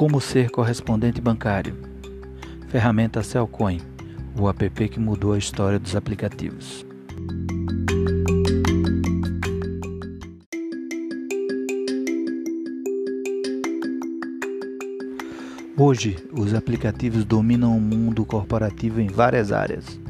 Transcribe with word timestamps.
Como 0.00 0.18
ser 0.18 0.48
correspondente 0.48 1.20
bancário? 1.20 1.76
Ferramenta 2.68 3.22
Cellcoin, 3.22 3.82
o 4.34 4.48
app 4.48 4.88
que 4.88 4.98
mudou 4.98 5.34
a 5.34 5.38
história 5.38 5.78
dos 5.78 5.94
aplicativos. 5.94 6.86
Hoje, 15.76 16.16
os 16.32 16.54
aplicativos 16.54 17.26
dominam 17.26 17.76
o 17.76 17.80
mundo 17.80 18.24
corporativo 18.24 19.02
em 19.02 19.08
várias 19.08 19.52
áreas. 19.52 20.00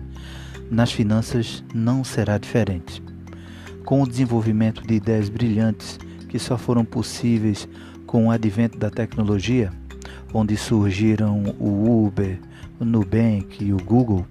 Nas 0.70 0.92
finanças 0.92 1.64
não 1.74 2.04
será 2.04 2.38
diferente. 2.38 3.02
Com 3.84 4.04
o 4.04 4.08
desenvolvimento 4.08 4.86
de 4.86 4.94
ideias 4.94 5.28
brilhantes 5.28 5.98
que 6.28 6.38
só 6.38 6.56
foram 6.56 6.84
possíveis 6.84 7.68
com 8.10 8.26
o 8.26 8.30
advento 8.32 8.76
da 8.76 8.90
tecnologia, 8.90 9.72
onde 10.34 10.56
surgiram 10.56 11.44
o 11.60 12.06
Uber, 12.06 12.40
o 12.80 12.84
Nubank 12.84 13.64
e 13.64 13.72
o 13.72 13.76
Google, 13.76 14.26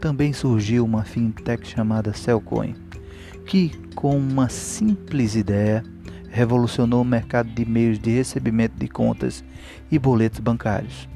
também 0.00 0.32
surgiu 0.32 0.84
uma 0.84 1.02
fintech 1.02 1.66
chamada 1.66 2.14
Cellcoin, 2.14 2.76
que, 3.44 3.70
com 3.96 4.16
uma 4.16 4.48
simples 4.48 5.34
ideia, 5.34 5.82
revolucionou 6.30 7.02
o 7.02 7.04
mercado 7.04 7.50
de 7.50 7.64
meios 7.64 7.98
de 7.98 8.12
recebimento 8.12 8.78
de 8.78 8.86
contas 8.86 9.42
e 9.90 9.98
boletos 9.98 10.38
bancários. 10.38 11.08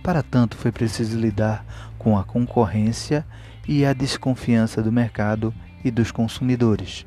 Para 0.00 0.22
tanto, 0.22 0.56
foi 0.56 0.70
preciso 0.70 1.18
lidar 1.18 1.66
com 1.98 2.16
a 2.16 2.22
concorrência 2.22 3.26
e 3.66 3.84
a 3.84 3.92
desconfiança 3.92 4.80
do 4.80 4.92
mercado 4.92 5.52
e 5.84 5.90
dos 5.90 6.12
consumidores. 6.12 7.04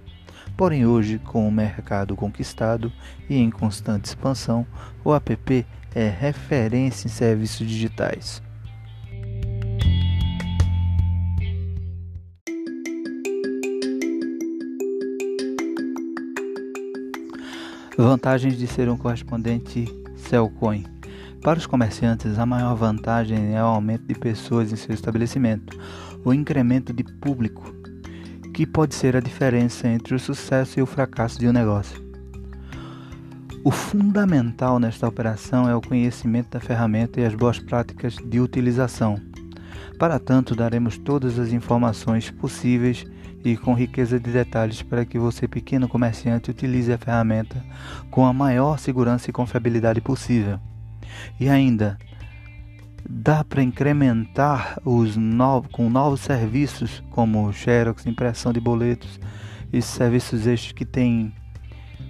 Porém, 0.58 0.86
hoje, 0.86 1.20
com 1.20 1.48
o 1.48 1.52
mercado 1.52 2.16
conquistado 2.16 2.92
e 3.30 3.38
em 3.38 3.50
constante 3.50 4.05
expansão, 4.05 4.66
o 5.03 5.14
app 5.14 5.66
é 5.95 6.08
referência 6.08 7.08
em 7.08 7.12
serviços 7.12 7.67
digitais. 7.67 8.42
Vantagens 17.97 18.58
de 18.58 18.68
ser 18.68 18.90
um 18.90 18.97
correspondente 18.97 19.86
Cellcoin. 20.16 20.86
Para 21.42 21.59
os 21.59 21.68
comerciantes, 21.68 22.40
a 22.40 22.45
maior 22.45 22.75
vantagem 22.75 23.56
é 23.56 23.62
o 23.62 23.66
aumento 23.68 24.06
de 24.06 24.16
pessoas 24.16 24.72
em 24.72 24.75
seu 24.75 24.94
estabelecimento, 24.94 25.78
o 26.23 26.34
incremento 26.34 26.94
de 26.94 27.03
público 27.03 27.81
que 28.62 28.67
pode 28.67 28.94
ser 28.94 29.17
a 29.17 29.20
diferença 29.20 29.88
entre 29.88 30.14
o 30.14 30.20
sucesso 30.20 30.78
e 30.78 30.84
o 30.84 30.86
fracasso 30.86 31.40
de 31.40 31.48
um 31.48 31.52
negócio. 31.52 32.00
O 33.64 33.72
fundamental 33.72 34.78
nesta 34.78 35.08
operação 35.08 35.68
é 35.68 35.76
o 35.76 35.81
conhecimento 35.81 36.52
da 36.52 36.59
ferramenta 36.59 37.20
e 37.20 37.26
as 37.26 37.34
boas 37.34 37.58
práticas 37.58 38.18
de 38.23 38.40
utilização. 38.40 39.20
Para 39.98 40.20
tanto, 40.20 40.56
daremos 40.56 40.95
todas 40.95 41.40
as 41.40 41.52
informações 41.52 42.30
possíveis 42.30 43.03
e 43.44 43.58
com 43.58 43.73
riqueza 43.73 44.20
de 44.20 44.31
detalhes 44.31 44.84
para 44.84 45.06
que 45.06 45.18
você, 45.18 45.48
pequeno 45.48 45.90
comerciante, 45.90 46.52
utilize 46.52 46.94
a 46.94 47.00
ferramenta 47.00 47.66
com 48.12 48.28
a 48.28 48.31
maior 48.31 48.78
segurança 48.78 49.28
e 49.28 49.34
confiabilidade 49.34 50.02
possível. 50.02 50.59
E 51.40 51.50
ainda, 51.50 51.98
Dá 53.09 53.44
para 53.44 53.61
incrementar 53.61 54.80
os 54.85 55.16
novos, 55.17 55.71
com 55.71 55.89
novos 55.89 56.21
serviços 56.21 57.03
como 57.09 57.52
Xerox, 57.52 58.05
impressão 58.05 58.53
de 58.53 58.59
boletos 58.59 59.19
e 59.71 59.81
serviços 59.81 60.47
estes 60.47 60.71
que 60.71 60.85
têm 60.85 61.33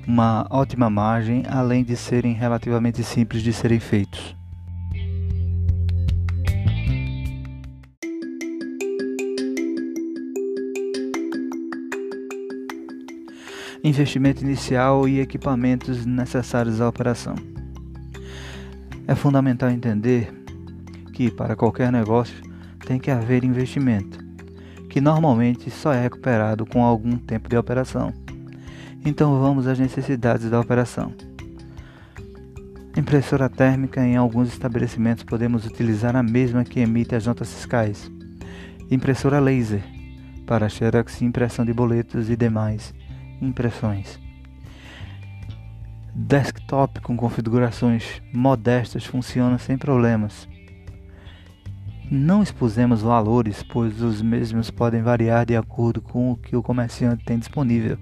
uma 0.08 0.48
ótima 0.50 0.90
margem, 0.90 1.44
além 1.48 1.84
de 1.84 1.96
serem 1.96 2.34
relativamente 2.34 3.04
simples 3.04 3.44
de 3.44 3.54
serem 3.54 3.80
feitos. 3.80 4.36
Investimento 13.84 14.44
inicial 14.44 15.08
e 15.08 15.20
equipamentos 15.20 16.06
necessários 16.06 16.80
à 16.80 16.88
operação. 16.88 17.34
É 19.08 19.16
fundamental 19.16 19.70
entender 19.70 20.41
que 21.14 21.30
para 21.32 21.56
qualquer 21.56 21.92
negócio 21.92 22.36
tem 22.86 23.00
que 23.00 23.12
haver 23.12 23.44
investimento, 23.44 24.20
que 24.90 25.00
normalmente 25.00 25.70
só 25.70 25.94
é 25.94 26.02
recuperado 26.02 26.66
com 26.66 26.84
algum 26.84 27.18
tempo 27.18 27.48
de 27.48 27.58
operação. 27.58 28.14
Então 29.06 29.40
vamos 29.40 29.68
às 29.68 29.80
necessidades 29.80 30.50
da 30.50 30.60
operação. 30.60 31.14
Impressora 32.96 33.50
térmica 33.50 34.06
em 34.06 34.18
alguns 34.18 34.50
estabelecimentos 34.50 35.24
podemos 35.24 35.66
utilizar 35.66 36.16
a 36.16 36.22
mesma 36.22 36.64
que 36.64 36.80
emite 36.80 37.16
as 37.16 37.26
notas 37.26 37.54
fiscais. 37.54 38.12
Impressora 38.90 39.40
laser 39.40 39.82
para 40.46 40.68
xerox, 40.68 41.22
impressão 41.22 41.64
de 41.64 41.74
boletos 41.74 42.30
e 42.30 42.36
demais 42.36 42.94
impressões. 43.42 44.20
Desktop 46.14 47.00
com 47.02 47.16
configurações 47.16 48.22
modestas 48.34 49.06
funciona 49.06 49.58
sem 49.58 49.78
problemas. 49.78 50.48
Não 52.14 52.44
expusemos 52.44 53.02
valores, 53.02 53.64
pois 53.64 54.02
os 54.02 54.22
mesmos 54.22 54.70
podem 54.70 55.02
variar 55.02 55.46
de 55.46 55.56
acordo 55.56 56.02
com 56.02 56.34
o 56.34 56.36
que 56.36 56.58
o 56.58 56.62
comerciante 56.62 57.24
tem 57.24 57.40
disponível. 57.40 57.98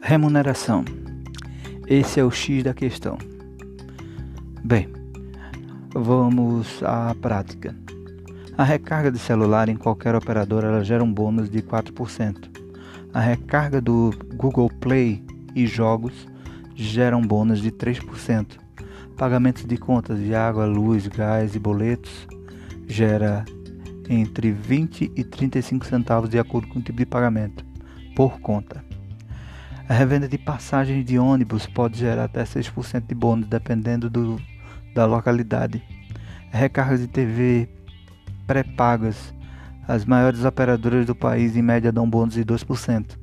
Remuneração. 0.00 0.84
Esse 1.88 2.20
é 2.20 2.24
o 2.24 2.30
X 2.30 2.62
da 2.62 2.72
questão. 2.72 3.18
Bem, 4.62 4.88
vamos 5.92 6.80
à 6.84 7.12
prática. 7.20 7.74
A 8.56 8.62
recarga 8.62 9.10
de 9.10 9.18
celular 9.18 9.68
em 9.68 9.76
qualquer 9.76 10.14
operadora 10.14 10.84
gera 10.84 11.02
um 11.02 11.12
bônus 11.12 11.50
de 11.50 11.60
4%. 11.62 12.55
A 13.16 13.20
recarga 13.20 13.80
do 13.80 14.10
Google 14.34 14.68
Play 14.68 15.24
e 15.54 15.66
jogos 15.66 16.28
gera 16.74 17.16
um 17.16 17.26
bônus 17.26 17.62
de 17.62 17.70
3%. 17.72 18.58
Pagamentos 19.16 19.64
de 19.64 19.78
contas 19.78 20.18
de 20.18 20.34
água, 20.34 20.66
luz, 20.66 21.06
gás 21.08 21.54
e 21.54 21.58
boletos 21.58 22.28
gera 22.86 23.42
entre 24.06 24.52
20 24.52 25.12
e 25.16 25.24
35 25.24 25.86
centavos 25.86 26.28
de 26.28 26.38
acordo 26.38 26.68
com 26.68 26.78
o 26.78 26.82
tipo 26.82 26.98
de 26.98 27.06
pagamento 27.06 27.64
por 28.14 28.38
conta. 28.38 28.84
A 29.88 29.94
revenda 29.94 30.28
de 30.28 30.36
passagens 30.36 31.02
de 31.02 31.18
ônibus 31.18 31.66
pode 31.66 31.98
gerar 31.98 32.24
até 32.24 32.44
6% 32.44 33.06
de 33.06 33.14
bônus 33.14 33.48
dependendo 33.48 34.10
do, 34.10 34.38
da 34.94 35.06
localidade. 35.06 35.82
A 36.52 36.58
recarga 36.58 36.98
de 36.98 37.06
TV 37.06 37.66
pré-pagas 38.46 39.32
as 39.86 40.04
maiores 40.04 40.44
operadoras 40.44 41.06
do 41.06 41.14
país, 41.14 41.56
em 41.56 41.62
média, 41.62 41.92
dão 41.92 42.08
bônus 42.08 42.34
de 42.34 42.44
2%. 42.44 43.16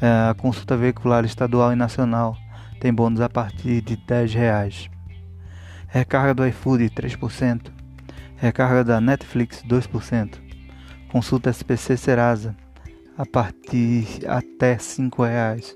É, 0.00 0.30
a 0.30 0.34
consulta 0.34 0.76
veicular 0.76 1.24
estadual 1.24 1.72
e 1.72 1.76
nacional 1.76 2.36
tem 2.80 2.92
bônus 2.92 3.20
a 3.20 3.28
partir 3.28 3.80
de 3.80 3.94
R$ 3.94 4.00
10. 4.06 4.90
Recarga 5.88 6.34
do 6.34 6.46
iFood 6.46 6.90
3%. 6.90 7.72
Recarga 8.36 8.84
da 8.84 9.00
Netflix 9.00 9.62
2%. 9.62 10.34
Consulta 11.10 11.50
SPC 11.50 11.96
Serasa 11.96 12.56
a 13.16 13.24
partir 13.24 14.06
até 14.26 14.72
R$ 14.72 14.78
5,00. 14.78 15.74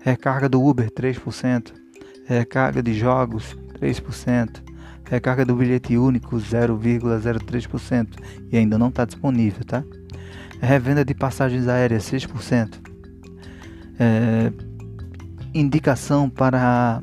Recarga 0.00 0.48
do 0.48 0.62
Uber 0.62 0.90
3%. 0.90 1.72
Recarga 2.26 2.82
de 2.82 2.94
jogos 2.94 3.56
3% 3.80 4.67
recarga 5.10 5.44
do 5.44 5.54
bilhete 5.54 5.96
único 5.96 6.36
0,03% 6.36 8.08
e 8.52 8.56
ainda 8.56 8.78
não 8.78 8.88
está 8.88 9.04
disponível, 9.04 9.64
tá? 9.64 9.82
Revenda 10.60 11.04
de 11.04 11.14
passagens 11.14 11.66
aéreas 11.68 12.04
6%. 12.04 12.78
É, 13.98 14.52
indicação 15.54 16.28
para 16.28 17.02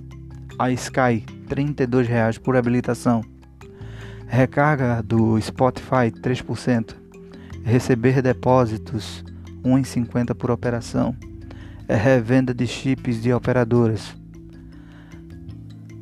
a 0.58 0.72
Sky 0.72 1.26
R$ 1.50 2.04
reais 2.04 2.38
por 2.38 2.56
habilitação. 2.56 3.22
Recarga 4.28 5.02
do 5.02 5.40
Spotify 5.42 6.12
3%. 6.12 6.96
Receber 7.64 8.22
depósitos 8.22 9.24
1,50 9.64 10.36
por 10.36 10.52
operação. 10.52 11.16
É 11.88 11.96
revenda 11.96 12.54
de 12.54 12.68
chips 12.68 13.22
de 13.22 13.34
operadoras 13.34 14.16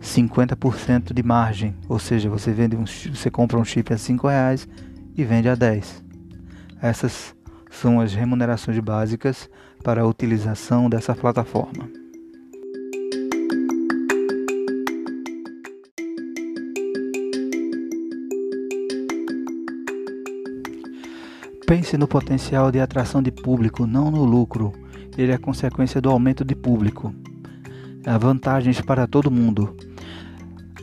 50% 0.03 1.13
de 1.13 1.23
margem, 1.23 1.75
ou 1.87 1.97
seja, 1.97 2.29
você 2.29 2.51
vende 2.51 2.75
um, 2.75 2.85
você 2.85 3.31
compra 3.31 3.57
um 3.57 3.63
chip 3.63 3.93
a 3.93 3.97
5 3.97 4.27
reais 4.27 4.67
e 5.15 5.23
vende 5.23 5.47
a 5.47 5.55
10. 5.55 6.03
Essas 6.81 7.33
são 7.71 8.01
as 8.01 8.13
remunerações 8.13 8.77
básicas 8.79 9.49
para 9.81 10.01
a 10.01 10.05
utilização 10.05 10.89
dessa 10.89 11.15
plataforma. 11.15 11.89
Pense 21.65 21.97
no 21.97 22.07
potencial 22.07 22.71
de 22.71 22.79
atração 22.79 23.23
de 23.23 23.31
público, 23.31 23.87
não 23.87 24.11
no 24.11 24.25
lucro. 24.25 24.73
Ele 25.17 25.31
é 25.31 25.37
consequência 25.37 26.01
do 26.01 26.09
aumento 26.09 26.43
de 26.43 26.55
público. 26.55 27.15
Há 28.05 28.17
vantagens 28.17 28.81
para 28.81 29.07
todo 29.07 29.31
mundo. 29.31 29.75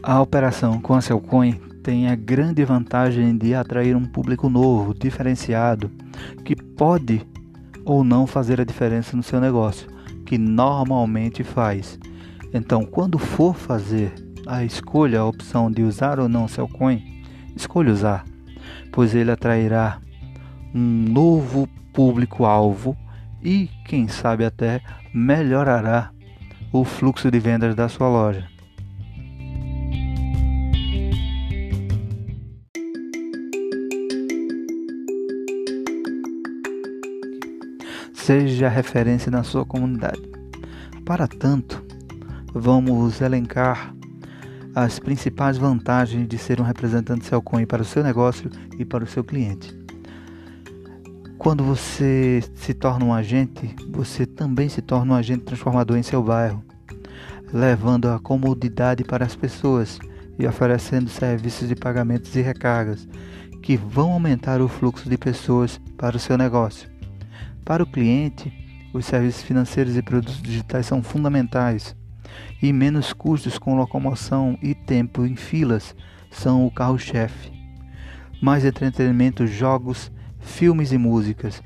A 0.02 0.18
operação 0.18 0.80
com 0.80 0.94
a 0.94 1.02
Cellcoin 1.02 1.60
tem 1.82 2.08
a 2.08 2.16
grande 2.16 2.64
vantagem 2.64 3.36
de 3.36 3.54
atrair 3.54 3.94
um 3.94 4.06
público 4.06 4.48
novo, 4.48 4.94
diferenciado, 4.94 5.90
que 6.42 6.56
pode 6.56 7.20
ou 7.84 8.02
não 8.02 8.26
fazer 8.26 8.60
a 8.62 8.64
diferença 8.64 9.14
no 9.14 9.22
seu 9.22 9.38
negócio, 9.40 9.86
que 10.24 10.38
normalmente 10.38 11.44
faz. 11.44 11.98
Então, 12.54 12.86
quando 12.86 13.18
for 13.18 13.54
fazer 13.54 14.12
a 14.46 14.64
escolha, 14.64 15.20
a 15.20 15.26
opção 15.26 15.70
de 15.70 15.82
usar 15.82 16.18
ou 16.18 16.30
não 16.30 16.48
seu 16.48 16.66
coin, 16.66 17.22
escolha 17.54 17.92
usar, 17.92 18.24
pois 18.90 19.14
ele 19.14 19.30
atrairá 19.30 19.98
um 20.74 20.80
novo 20.80 21.68
público-alvo 21.92 22.96
e, 23.42 23.68
quem 23.84 24.08
sabe 24.08 24.46
até, 24.46 24.80
melhorará 25.12 26.10
o 26.72 26.84
fluxo 26.84 27.30
de 27.30 27.38
vendas 27.38 27.74
da 27.74 27.86
sua 27.86 28.08
loja. 28.08 28.59
Seja 38.30 38.68
referência 38.68 39.28
na 39.28 39.42
sua 39.42 39.66
comunidade. 39.66 40.22
Para 41.04 41.26
tanto, 41.26 41.84
vamos 42.54 43.20
elencar 43.20 43.92
as 44.72 45.00
principais 45.00 45.58
vantagens 45.58 46.28
de 46.28 46.38
ser 46.38 46.60
um 46.60 46.62
representante 46.62 47.24
Cellcoin 47.24 47.66
para 47.66 47.82
o 47.82 47.84
seu 47.84 48.04
negócio 48.04 48.48
e 48.78 48.84
para 48.84 49.02
o 49.02 49.06
seu 49.08 49.24
cliente. 49.24 49.76
Quando 51.38 51.64
você 51.64 52.40
se 52.54 52.72
torna 52.72 53.04
um 53.04 53.12
agente, 53.12 53.74
você 53.88 54.24
também 54.24 54.68
se 54.68 54.80
torna 54.80 55.14
um 55.14 55.16
agente 55.16 55.42
transformador 55.42 55.96
em 55.96 56.04
seu 56.04 56.22
bairro, 56.22 56.62
levando 57.52 58.06
a 58.10 58.20
comodidade 58.20 59.02
para 59.02 59.24
as 59.24 59.34
pessoas 59.34 59.98
e 60.38 60.46
oferecendo 60.46 61.10
serviços 61.10 61.66
de 61.66 61.74
pagamentos 61.74 62.36
e 62.36 62.40
recargas 62.40 63.08
que 63.60 63.76
vão 63.76 64.12
aumentar 64.12 64.60
o 64.60 64.68
fluxo 64.68 65.10
de 65.10 65.18
pessoas 65.18 65.80
para 65.96 66.16
o 66.16 66.20
seu 66.20 66.38
negócio. 66.38 66.99
Para 67.64 67.82
o 67.82 67.86
cliente, 67.86 68.52
os 68.92 69.06
serviços 69.06 69.42
financeiros 69.42 69.96
e 69.96 70.02
produtos 70.02 70.42
digitais 70.42 70.86
são 70.86 71.02
fundamentais 71.02 71.96
e 72.62 72.72
menos 72.72 73.12
custos 73.12 73.58
com 73.58 73.76
locomoção 73.76 74.58
e 74.62 74.74
tempo 74.74 75.24
em 75.24 75.36
filas 75.36 75.94
são 76.30 76.66
o 76.66 76.70
carro-chefe. 76.70 77.50
Mais 78.40 78.64
entretenimento, 78.64 79.46
jogos, 79.46 80.10
filmes 80.38 80.92
e 80.92 80.98
músicas, 80.98 81.62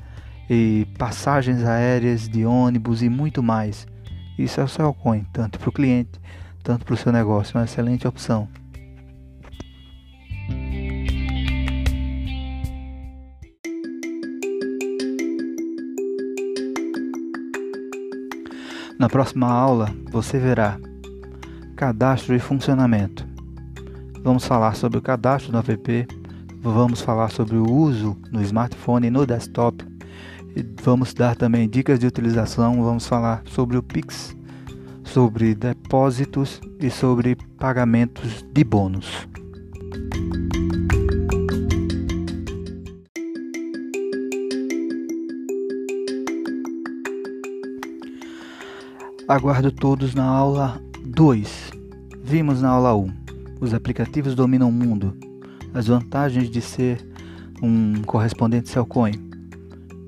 e 0.49 0.87
passagens 0.99 1.65
aéreas 1.65 2.29
de 2.29 2.45
ônibus 2.45 3.03
e 3.03 3.09
muito 3.09 3.43
mais. 3.43 3.87
Isso 4.39 4.61
é 4.61 4.65
o 4.65 4.69
Cellcoin, 4.69 5.25
tanto 5.33 5.59
para 5.59 5.69
o 5.69 5.73
cliente, 5.73 6.21
tanto 6.63 6.85
para 6.85 6.95
o 6.95 6.97
seu 6.97 7.13
negócio, 7.13 7.57
uma 7.57 7.65
excelente 7.65 8.07
opção. 8.07 8.49
Na 19.05 19.09
próxima 19.11 19.47
aula 19.47 19.95
você 20.11 20.39
verá 20.39 20.81
cadastro 21.77 22.35
e 22.35 22.39
funcionamento. 22.39 23.29
Vamos 24.23 24.47
falar 24.47 24.75
sobre 24.77 24.97
o 24.97 25.03
cadastro 25.03 25.53
no 25.53 25.59
app, 25.59 26.09
vamos 26.63 27.03
falar 27.03 27.31
sobre 27.31 27.59
o 27.59 27.71
uso 27.71 28.17
no 28.33 28.41
smartphone 28.41 29.09
e 29.09 29.11
no 29.11 29.27
desktop. 29.27 29.85
E 30.57 30.65
vamos 30.83 31.13
dar 31.13 31.37
também 31.37 31.69
dicas 31.69 31.99
de 31.99 32.07
utilização, 32.07 32.83
vamos 32.83 33.07
falar 33.07 33.43
sobre 33.45 33.77
o 33.77 33.83
Pix, 33.83 34.35
sobre 35.05 35.55
depósitos 35.55 36.59
e 36.81 36.89
sobre 36.89 37.37
pagamentos 37.59 38.43
de 38.55 38.65
bônus. 38.65 39.29
Aguardo 49.27 49.73
todos 49.73 50.15
na 50.15 50.23
aula 50.23 50.79
2. 51.03 51.73
Vimos 52.23 52.61
na 52.61 52.69
aula 52.69 52.95
1. 52.95 53.11
Os 53.59 53.73
aplicativos 53.73 54.35
dominam 54.35 54.69
o 54.69 54.73
mundo. 54.73 55.17
As 55.73 55.87
vantagens 55.87 56.51
de 56.51 56.61
ser 56.61 57.03
um 57.63 58.03
correspondente 58.03 58.69
Cellcoin. 58.69 59.13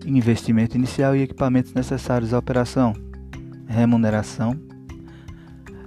Investimento 0.05 0.77
inicial 0.77 1.17
e 1.17 1.23
equipamentos 1.23 1.73
necessários 1.73 2.35
à 2.35 2.39
operação. 2.39 2.93
Remuneração. 3.67 4.61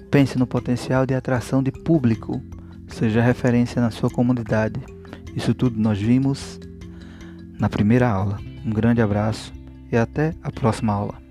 Pense 0.09 0.35
no 0.35 0.47
potencial 0.47 1.05
de 1.05 1.13
atração 1.13 1.61
de 1.61 1.71
público. 1.71 2.41
Seja 2.87 3.21
referência 3.21 3.79
na 3.79 3.91
sua 3.91 4.09
comunidade. 4.09 4.79
Isso 5.35 5.53
tudo 5.53 5.79
nós 5.79 5.99
vimos 5.99 6.59
na 7.59 7.69
primeira 7.69 8.09
aula. 8.09 8.39
Um 8.65 8.71
grande 8.71 9.03
abraço 9.03 9.53
e 9.91 9.95
até 9.95 10.33
a 10.41 10.51
próxima 10.51 10.93
aula. 10.93 11.28